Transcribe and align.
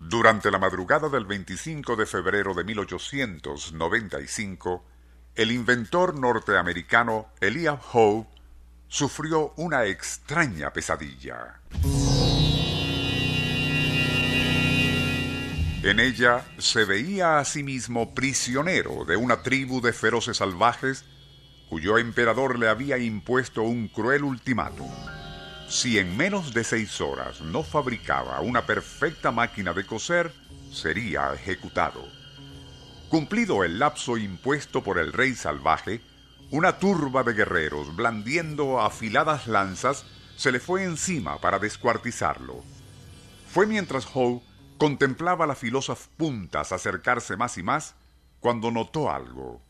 Durante 0.00 0.50
la 0.50 0.58
madrugada 0.58 1.08
del 1.08 1.24
25 1.26 1.96
de 1.96 2.04
febrero 2.06 2.54
de 2.54 2.62
1895, 2.62 4.84
el 5.34 5.50
inventor 5.50 6.16
norteamericano 6.18 7.26
Elias 7.40 7.80
Howe 7.92 8.28
sufrió 8.86 9.52
una 9.56 9.86
extraña 9.86 10.72
pesadilla. 10.72 11.60
En 15.82 15.98
ella 16.00 16.44
se 16.58 16.84
veía 16.84 17.38
a 17.38 17.44
sí 17.44 17.64
mismo 17.64 18.14
prisionero 18.14 19.04
de 19.04 19.16
una 19.16 19.42
tribu 19.42 19.80
de 19.80 19.92
feroces 19.92 20.36
salvajes 20.38 21.04
cuyo 21.68 21.98
emperador 21.98 22.58
le 22.58 22.68
había 22.68 22.98
impuesto 22.98 23.62
un 23.62 23.88
cruel 23.88 24.24
ultimátum 24.24 24.90
si 25.68 25.98
en 25.98 26.16
menos 26.16 26.54
de 26.54 26.64
seis 26.64 27.00
horas 27.00 27.42
no 27.42 27.62
fabricaba 27.62 28.40
una 28.40 28.64
perfecta 28.64 29.30
máquina 29.30 29.74
de 29.74 29.84
coser, 29.84 30.32
sería 30.72 31.34
ejecutado. 31.34 32.08
Cumplido 33.10 33.64
el 33.64 33.78
lapso 33.78 34.16
impuesto 34.16 34.82
por 34.82 34.98
el 34.98 35.12
rey 35.12 35.34
salvaje, 35.34 36.00
una 36.50 36.78
turba 36.78 37.22
de 37.22 37.34
guerreros, 37.34 37.94
blandiendo 37.94 38.80
afiladas 38.80 39.46
lanzas, 39.46 40.06
se 40.36 40.52
le 40.52 40.60
fue 40.60 40.84
encima 40.84 41.38
para 41.38 41.58
descuartizarlo. 41.58 42.62
Fue 43.52 43.66
mientras 43.66 44.06
Howe 44.06 44.42
contemplaba 44.78 45.46
las 45.46 45.58
filosas 45.58 46.08
puntas 46.16 46.72
acercarse 46.72 47.36
más 47.36 47.58
y 47.58 47.62
más, 47.62 47.94
cuando 48.40 48.70
notó 48.70 49.10
algo. 49.10 49.60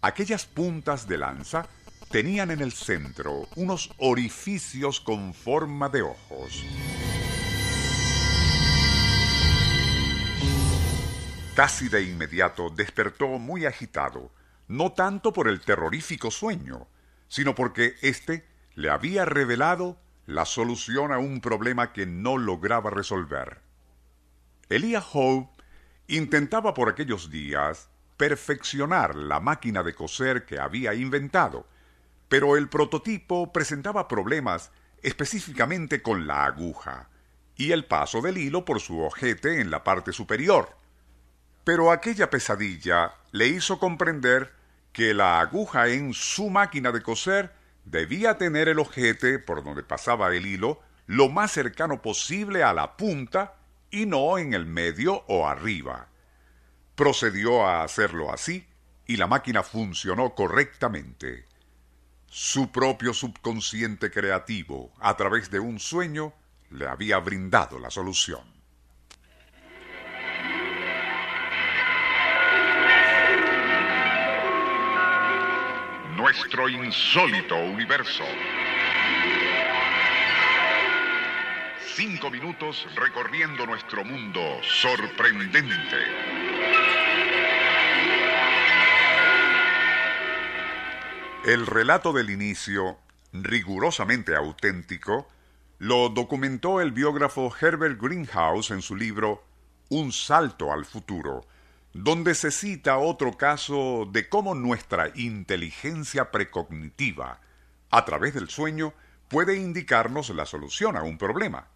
Aquellas 0.00 0.46
puntas 0.46 1.06
de 1.06 1.18
lanza 1.18 1.66
tenían 2.14 2.52
en 2.52 2.60
el 2.60 2.70
centro 2.70 3.48
unos 3.56 3.90
orificios 3.98 5.00
con 5.00 5.34
forma 5.34 5.88
de 5.88 6.02
ojos. 6.02 6.64
Casi 11.56 11.88
de 11.88 12.04
inmediato 12.04 12.70
despertó 12.70 13.26
muy 13.40 13.66
agitado, 13.66 14.30
no 14.68 14.92
tanto 14.92 15.32
por 15.32 15.48
el 15.48 15.60
terrorífico 15.60 16.30
sueño, 16.30 16.86
sino 17.26 17.56
porque 17.56 17.96
éste 18.00 18.46
le 18.76 18.90
había 18.90 19.24
revelado 19.24 19.98
la 20.24 20.44
solución 20.44 21.10
a 21.10 21.18
un 21.18 21.40
problema 21.40 21.92
que 21.92 22.06
no 22.06 22.38
lograba 22.38 22.90
resolver. 22.90 23.60
Elia 24.68 25.00
Howe 25.00 25.50
intentaba 26.06 26.74
por 26.74 26.88
aquellos 26.88 27.28
días 27.28 27.88
perfeccionar 28.16 29.16
la 29.16 29.40
máquina 29.40 29.82
de 29.82 29.94
coser 29.96 30.44
que 30.44 30.60
había 30.60 30.94
inventado, 30.94 31.66
pero 32.28 32.56
el 32.56 32.68
prototipo 32.68 33.52
presentaba 33.52 34.08
problemas 34.08 34.70
específicamente 35.02 36.02
con 36.02 36.26
la 36.26 36.44
aguja 36.44 37.08
y 37.56 37.72
el 37.72 37.84
paso 37.84 38.20
del 38.20 38.38
hilo 38.38 38.64
por 38.64 38.80
su 38.80 39.00
ojete 39.00 39.60
en 39.60 39.70
la 39.70 39.84
parte 39.84 40.12
superior. 40.12 40.76
Pero 41.62 41.90
aquella 41.90 42.30
pesadilla 42.30 43.14
le 43.32 43.48
hizo 43.48 43.78
comprender 43.78 44.52
que 44.92 45.14
la 45.14 45.40
aguja 45.40 45.88
en 45.88 46.14
su 46.14 46.50
máquina 46.50 46.92
de 46.92 47.02
coser 47.02 47.52
debía 47.84 48.38
tener 48.38 48.68
el 48.68 48.78
ojete 48.78 49.38
por 49.38 49.62
donde 49.62 49.82
pasaba 49.82 50.34
el 50.34 50.46
hilo 50.46 50.80
lo 51.06 51.28
más 51.28 51.52
cercano 51.52 52.00
posible 52.00 52.62
a 52.62 52.72
la 52.72 52.96
punta 52.96 53.54
y 53.90 54.06
no 54.06 54.38
en 54.38 54.54
el 54.54 54.66
medio 54.66 55.24
o 55.28 55.46
arriba. 55.46 56.08
Procedió 56.94 57.66
a 57.66 57.82
hacerlo 57.82 58.32
así 58.32 58.66
y 59.06 59.16
la 59.16 59.26
máquina 59.26 59.62
funcionó 59.62 60.34
correctamente. 60.34 61.46
Su 62.36 62.72
propio 62.72 63.14
subconsciente 63.14 64.10
creativo, 64.10 64.92
a 64.98 65.16
través 65.16 65.52
de 65.52 65.60
un 65.60 65.78
sueño, 65.78 66.34
le 66.70 66.88
había 66.88 67.18
brindado 67.18 67.78
la 67.78 67.90
solución. 67.90 68.42
Nuestro 76.16 76.68
insólito 76.68 77.54
universo. 77.54 78.24
Cinco 81.94 82.32
minutos 82.32 82.84
recorriendo 82.96 83.64
nuestro 83.64 84.04
mundo 84.04 84.40
sorprendente. 84.82 86.33
El 91.44 91.66
relato 91.66 92.14
del 92.14 92.30
inicio, 92.30 92.96
rigurosamente 93.34 94.34
auténtico, 94.34 95.28
lo 95.78 96.08
documentó 96.08 96.80
el 96.80 96.90
biógrafo 96.90 97.54
Herbert 97.60 98.00
Greenhouse 98.00 98.70
en 98.70 98.80
su 98.80 98.96
libro 98.96 99.44
Un 99.90 100.10
salto 100.10 100.72
al 100.72 100.86
futuro, 100.86 101.44
donde 101.92 102.34
se 102.34 102.50
cita 102.50 102.96
otro 102.96 103.36
caso 103.36 104.08
de 104.10 104.26
cómo 104.26 104.54
nuestra 104.54 105.10
inteligencia 105.16 106.30
precognitiva, 106.30 107.40
a 107.90 108.04
través 108.06 108.32
del 108.32 108.48
sueño, 108.48 108.94
puede 109.28 109.56
indicarnos 109.56 110.30
la 110.30 110.46
solución 110.46 110.96
a 110.96 111.02
un 111.02 111.18
problema. 111.18 111.66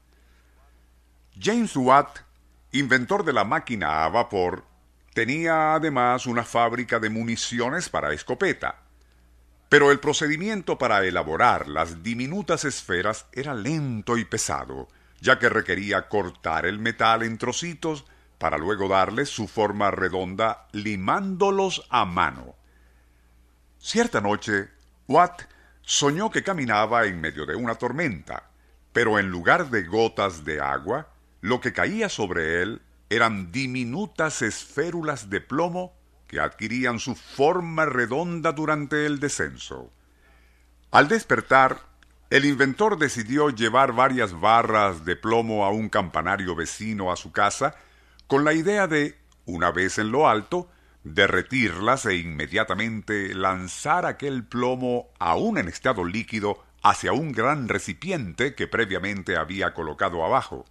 James 1.38 1.76
Watt, 1.76 2.20
inventor 2.72 3.22
de 3.22 3.34
la 3.34 3.44
máquina 3.44 4.06
a 4.06 4.08
vapor, 4.08 4.64
tenía 5.12 5.74
además 5.74 6.24
una 6.24 6.44
fábrica 6.44 6.98
de 6.98 7.10
municiones 7.10 7.90
para 7.90 8.14
escopeta. 8.14 8.87
Pero 9.68 9.90
el 9.90 10.00
procedimiento 10.00 10.78
para 10.78 11.04
elaborar 11.04 11.68
las 11.68 12.02
diminutas 12.02 12.64
esferas 12.64 13.26
era 13.32 13.54
lento 13.54 14.16
y 14.16 14.24
pesado, 14.24 14.88
ya 15.20 15.38
que 15.38 15.48
requería 15.48 16.08
cortar 16.08 16.64
el 16.64 16.78
metal 16.78 17.22
en 17.22 17.36
trocitos 17.36 18.06
para 18.38 18.56
luego 18.56 18.88
darle 18.88 19.26
su 19.26 19.48
forma 19.48 19.90
redonda 19.90 20.68
limándolos 20.72 21.86
a 21.90 22.04
mano. 22.04 22.54
Cierta 23.78 24.20
noche, 24.20 24.68
Watt 25.06 25.42
soñó 25.82 26.30
que 26.30 26.42
caminaba 26.42 27.04
en 27.04 27.20
medio 27.20 27.44
de 27.46 27.56
una 27.56 27.74
tormenta, 27.74 28.50
pero 28.92 29.18
en 29.18 29.28
lugar 29.28 29.70
de 29.70 29.84
gotas 29.84 30.44
de 30.44 30.60
agua, 30.60 31.08
lo 31.40 31.60
que 31.60 31.72
caía 31.72 32.08
sobre 32.08 32.62
él 32.62 32.82
eran 33.10 33.52
diminutas 33.52 34.42
esférulas 34.42 35.30
de 35.30 35.40
plomo 35.40 35.97
que 36.28 36.40
adquirían 36.40 37.00
su 37.00 37.16
forma 37.16 37.86
redonda 37.86 38.52
durante 38.52 39.06
el 39.06 39.18
descenso. 39.18 39.90
Al 40.90 41.08
despertar, 41.08 41.80
el 42.30 42.44
inventor 42.44 42.98
decidió 42.98 43.48
llevar 43.48 43.94
varias 43.94 44.38
barras 44.38 45.04
de 45.04 45.16
plomo 45.16 45.64
a 45.64 45.70
un 45.70 45.88
campanario 45.88 46.54
vecino 46.54 47.10
a 47.10 47.16
su 47.16 47.32
casa 47.32 47.74
con 48.26 48.44
la 48.44 48.52
idea 48.52 48.86
de, 48.86 49.16
una 49.46 49.70
vez 49.70 49.98
en 49.98 50.12
lo 50.12 50.28
alto, 50.28 50.70
derretirlas 51.02 52.04
e 52.04 52.16
inmediatamente 52.16 53.34
lanzar 53.34 54.04
aquel 54.04 54.44
plomo 54.44 55.08
aún 55.18 55.56
en 55.56 55.68
estado 55.68 56.04
líquido 56.04 56.62
hacia 56.82 57.12
un 57.12 57.32
gran 57.32 57.68
recipiente 57.68 58.54
que 58.54 58.66
previamente 58.66 59.36
había 59.36 59.72
colocado 59.72 60.24
abajo. 60.24 60.66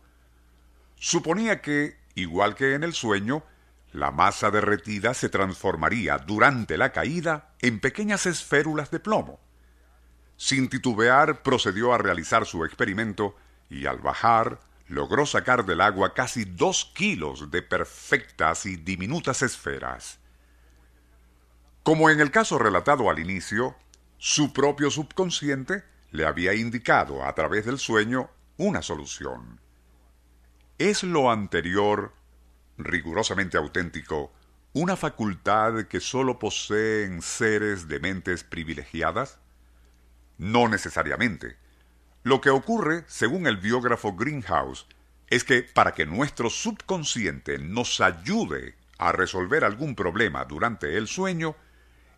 Suponía 0.96 1.62
que, 1.62 1.98
igual 2.14 2.56
que 2.56 2.76
en 2.76 2.84
el 2.84 2.94
sueño, 2.94 3.44
la 3.92 4.12
masa 4.12 4.52
derretida 4.52 5.14
se 5.14 5.30
transformaría 5.30 6.18
durante 6.18 6.78
la 6.78 6.92
caída 6.92 7.54
en 7.62 7.80
pequeñas 7.80 8.26
esférulas 8.26 8.92
de 8.92 9.00
plomo. 9.00 9.40
Sin 10.36 10.70
titubear 10.70 11.42
procedió 11.42 11.94
a 11.94 11.98
realizar 11.98 12.46
su 12.46 12.64
experimento 12.64 13.36
y 13.70 13.86
al 13.86 14.00
bajar 14.00 14.60
logró 14.88 15.26
sacar 15.26 15.66
del 15.66 15.82
agua 15.82 16.14
casi 16.14 16.46
dos 16.46 16.92
kilos 16.94 17.52
de 17.52 17.62
perfectas 17.62 18.66
y 18.66 18.78
diminutas 18.78 19.42
esferas. 19.42 20.20
Como 21.84 22.10
en 22.10 22.20
el 22.20 22.32
caso 22.32 22.60
relatado 22.60 23.10
al 23.10 23.20
inicio, 23.20 23.76
su 24.18 24.54
propio 24.54 24.92
subconsciente 24.92 25.84
le 26.12 26.26
había 26.26 26.54
indicado 26.54 27.26
a 27.26 27.34
través 27.34 27.66
del 27.66 27.80
sueño 27.80 28.30
una 28.58 28.82
solución. 28.82 29.60
¿Es 30.78 31.04
lo 31.04 31.32
anterior 31.32 32.14
rigurosamente 32.78 33.58
auténtico, 33.58 34.32
una 34.74 34.96
facultad 34.96 35.86
que 35.86 36.00
sólo 36.00 36.40
poseen 36.40 37.22
seres 37.22 37.88
de 37.88 38.00
mentes 38.00 38.44
privilegiadas? 38.44 39.40
No 40.38 40.68
necesariamente. 40.68 41.58
Lo 42.24 42.42
que 42.42 42.50
ocurre, 42.50 43.04
según 43.08 43.48
el 43.48 43.58
biógrafo 43.58 44.14
Greenhouse, 44.14 44.86
es 45.30 45.44
que 45.44 45.64
para 45.64 45.94
que 45.94 46.06
nuestro 46.06 46.50
subconsciente 46.50 47.58
nos 47.58 48.02
ayude 48.02 48.76
a 48.98 49.12
resolver 49.12 49.64
algún 49.64 49.96
problema 49.96 50.46
durante 50.46 50.98
el 50.98 51.08
sueño, 51.08 51.56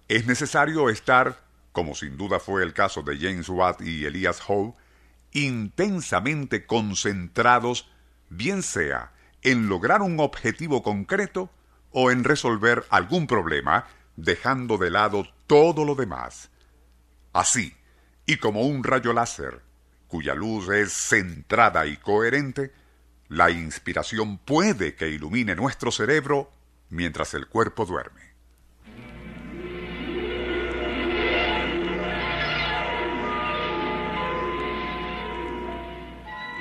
es 0.08 0.26
necesario 0.26 0.90
estar, 0.90 1.42
como 1.72 1.96
sin 1.96 2.18
duda 2.18 2.40
fue 2.40 2.64
el 2.64 2.74
caso 2.74 3.04
de 3.04 3.18
James 3.18 3.50
Watt 3.50 3.82
y 3.82 4.06
Elias 4.06 4.42
Howe, 4.48 4.76
intensamente 5.32 6.66
concentrados, 6.66 7.90
bien 8.30 8.64
sea 8.64 9.12
en 9.42 9.70
lograr 9.70 10.02
un 10.02 10.20
objetivo 10.20 10.84
concreto 10.84 11.50
o 11.92 12.12
en 12.12 12.24
resolver 12.24 12.86
algún 12.90 13.28
problema, 13.28 13.88
dejando 14.16 14.78
de 14.78 14.92
lado 14.92 15.28
todo 15.48 15.86
lo 15.86 15.96
demás. 15.96 16.50
Así, 17.34 17.76
y 18.26 18.38
como 18.38 18.62
un 18.62 18.84
rayo 18.84 19.14
láser, 19.14 19.62
cuya 20.08 20.36
luz 20.36 20.70
es 20.70 20.92
centrada 20.92 21.86
y 21.86 21.98
coherente, 21.98 22.74
la 23.28 23.52
inspiración 23.52 24.40
puede 24.40 24.96
que 24.96 25.10
ilumine 25.10 25.56
nuestro 25.56 25.92
cerebro 25.92 26.52
mientras 26.90 27.34
el 27.36 27.48
cuerpo 27.48 27.86
duerme. 27.86 28.30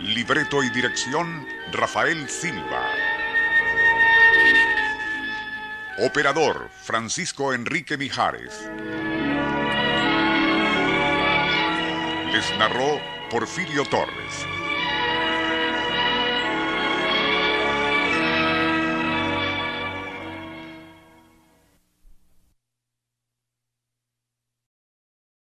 Libreto 0.00 0.62
y 0.62 0.70
dirección 0.70 1.46
Rafael 1.72 2.28
Silva. 2.28 2.86
Operador 5.98 6.70
Francisco 6.82 7.54
Enrique 7.54 7.96
Mijares. 7.96 8.68
Les 12.32 12.58
narró 12.58 13.00
Porfirio 13.30 13.84
Torres. 13.84 14.46